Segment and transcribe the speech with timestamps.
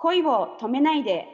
[0.00, 1.26] 恋を止めないで。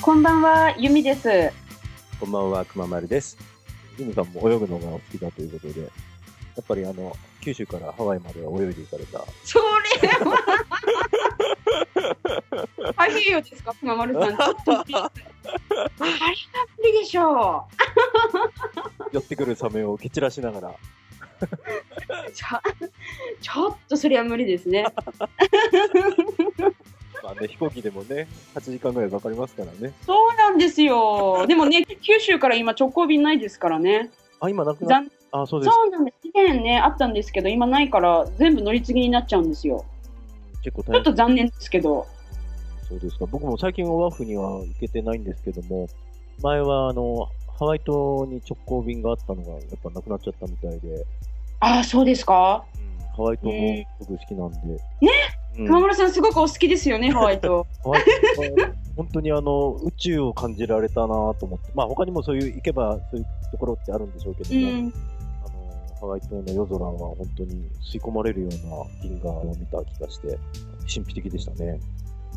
[0.00, 1.52] こんばんは、ゆみです。
[2.18, 3.36] こんばんは、くままるです。
[3.98, 5.86] ジムさんも泳ぐのがお好きだということで、や
[6.62, 9.22] っぱりあの、九州からハワイまでは泳いで行かれた。
[9.44, 10.42] それは。
[12.92, 14.36] 太平洋ですか、熊丸さん。
[14.36, 15.10] ちょっとあれは
[16.78, 17.66] 無理でしょ
[19.12, 20.72] 寄ってくるサメを蹴散らしながら、う。
[22.32, 22.46] ちょ
[23.40, 24.86] ちょっとそれは無理ですね。
[27.22, 29.92] まあね、飛行機でもね、8時間ぐらいかかりますからね。
[30.04, 31.46] そうなんですよ。
[31.46, 34.10] でもね、九州から今直行便ないですからね。
[34.40, 35.74] あ、今なくなっ残あ、そうです。
[35.74, 36.28] そうなんです。
[36.28, 39.84] 以前ね、あったんですけど、今ないから全部乗り継ぎになっちゃうんですよ。
[40.62, 41.02] ちょっ結構大変。
[41.04, 42.06] と残念ですけど。
[42.88, 43.26] そうですか。
[43.26, 45.88] 僕も最近オアフには行けてないんですけども、
[46.40, 47.28] 前はあの、
[47.58, 51.04] ハワイ島に直行便があったのが、やっぱなくなっちゃったみたいで、
[51.60, 52.64] ああ、そうですか？
[53.16, 54.58] ハワイ島もね僕好きなんで。
[54.68, 54.78] ね？
[55.58, 57.66] うん熊村さん、すごくお好きですよね、ハワイと。
[57.84, 58.02] ハワイ
[58.36, 64.92] 島は本当にあの宇宙を感じられたなと思って、まあ他にもそういう行けばそういうところってあるんでしょうけども、うん。
[65.44, 70.38] あのハワイ島の夜空は本当に吸い込まれるような銀河を見た気がして、
[70.92, 71.78] 神秘的でしたね。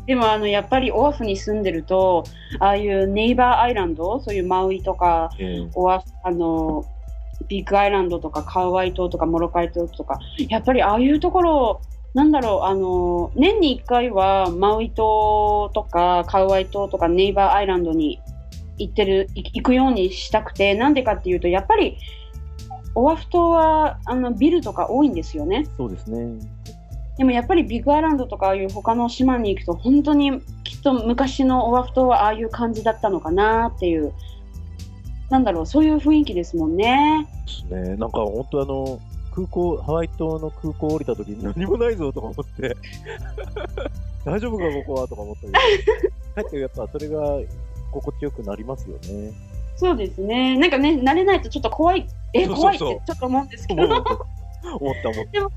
[0.06, 2.24] でも、あの、やっぱりオアフに住んでると、
[2.60, 6.86] ああいうネイバーアイランド、そういうマウイとか、ええオアフ、あの、
[7.48, 11.80] ビッグアイランドとか、カウアイ島とか、モロカイ島とか、やっぱりああいうところ、
[12.14, 18.22] なんだろう、あの、年に1回はマウイ島とか、カウアイ島とか、ネイバーアイランドに
[18.78, 21.98] 行ってる、い行くようにしたくて、なんでかっていうと、やっぱり、
[22.94, 25.66] オアフ島は、あの、ビルとか多いんですよね。
[25.76, 26.38] そうですね。
[27.18, 34.12] でもやっぱりビッグアイランドとかああいう他の島に行くと本当にきっと昔のオアフ島はああいう感じだったのかなっていう
[35.30, 37.26] なんだろうそういう雰囲気ですもんね。
[37.46, 37.96] ですね。
[37.96, 39.00] なんか本当あの、
[39.34, 42.76] 空港、ハワイ島の空港降りた時に何もないぞとか思って、
[44.24, 45.52] 大丈夫かここはとか思ったけど、
[46.42, 47.20] 帰ってやっぱそれが
[47.92, 49.32] 心地よくなりますよね。
[49.76, 50.56] そうですね。
[50.56, 54.10] なんかね慣れないとちょっと怖いえ怖いってちょっと思うんですけど思った
[54.80, 55.24] 思った。
[55.32, 55.50] でも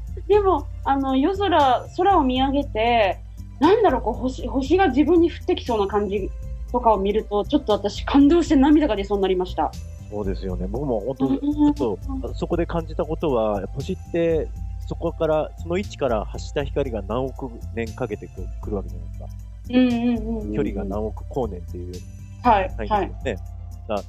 [0.85, 3.19] あの夜空空を見上げて
[3.59, 6.29] なんだろうこう星星が自分に降ってきそうな感じ
[6.71, 9.71] とかを見るとちょっと私感動して涙が出そうになりました。
[10.09, 10.67] そうですよね。
[10.67, 11.39] 僕も本当、うん
[11.75, 14.47] ちょっと、そこで感じたことは、星って、
[14.87, 18.31] そこから、その位置から発した光が何億年かけてく
[18.61, 19.25] 来るわけじゃないですか。
[19.69, 21.93] うんうんうんうん、距離が何億光年っていう
[22.41, 23.37] はいはいですよね。
[23.87, 24.01] だ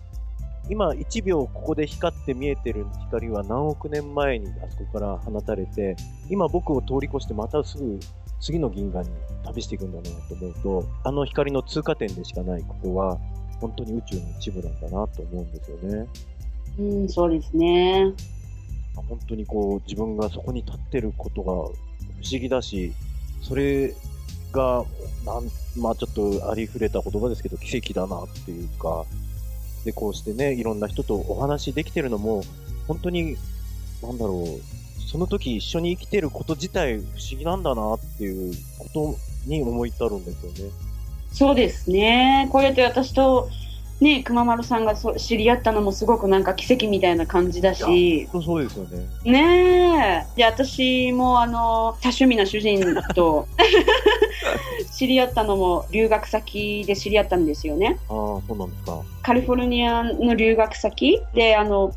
[0.68, 5.96] 今、1秒ここで光って見えてる光は何億年前にあそこから放たれて、
[6.28, 7.98] 今僕を通り越してまたすぐ
[8.40, 9.10] 次の銀河に
[9.44, 13.18] 旅していくんだなと思うと、あの光の通過点でしかないここは、
[13.60, 16.06] 本当に宇宙の一部なんだなと思うんですよね。
[16.78, 18.12] うんそうですね。
[18.94, 21.74] 本当にこう自分がそこに立ってることが不思
[22.40, 22.92] 議だし、
[23.42, 23.94] それ
[24.52, 24.84] が、
[25.24, 25.44] なん
[25.76, 29.04] まあちょっとありふれた言葉ですけど、奇跡だなっていうか、
[29.84, 32.42] で、こうしてね、いろんな人とお話できてるのも、
[32.86, 33.36] 本当に、
[34.02, 40.72] なんだろう、その時一緒に生きてること自体不思議なんだなっていうことに思い至るんですよね。
[41.32, 42.48] そうですね。
[42.52, 43.48] こうやって私と、
[44.00, 49.06] ね、熊丸さんがそ知り合ったのもすごくなんか奇跡みたいな感じだし、そうですよね。
[49.24, 50.36] ねえ。
[50.36, 52.80] で、私もあの、多趣味な主人
[53.14, 53.46] と
[54.92, 57.98] 知り合ったのも留学先で知り合ったんですよね。
[58.08, 59.00] ああ、そうなんですか。
[59.22, 61.92] カリフォルニアの留学先で、あの、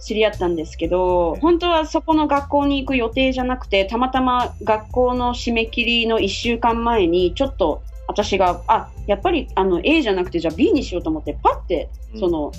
[0.00, 12.50] 知り合ったんですけど、本当はそこの学校に行く予定じゃなくて、たまたま学校の締め切りの1週間前に、ちょっと私が、あ、やっぱりあの A じゃなくて、じゃあ B にしようと思って、パッて、うんその、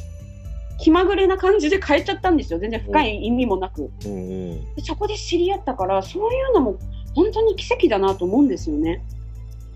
[0.79, 2.59] 気まぐれな感じで変えちゃったんですよ。
[2.59, 3.91] 全然深い意味もなく。
[4.05, 4.17] うんう
[4.55, 4.75] ん。
[4.75, 6.77] でそこで知り合ったから、そういうのも
[7.15, 9.03] 本当に奇跡だなと思うんですよね。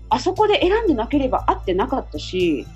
[0.08, 2.66] あそこで選んでなければ会ってなかったし、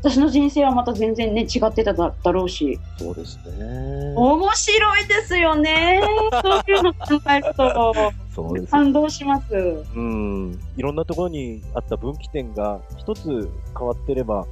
[0.00, 2.78] 私の人生はまた全然ね、違ってただだろうし。
[2.98, 4.14] そうですね。
[4.16, 6.00] 面白いですよね。
[6.42, 7.94] そういうの考えると
[8.34, 9.54] そうです感動します。
[9.54, 14.46] うん、いろんなところにあった分岐点が一つ変わってれば、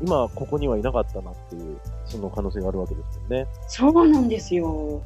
[0.00, 3.46] 今ここにはいなかったなっていう、その可能性があるわけですよね。
[3.66, 5.02] そうなんですよ。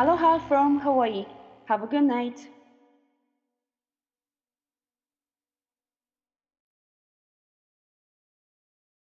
[0.00, 1.26] Aloha from Hawaii.
[1.66, 2.48] Have a good night.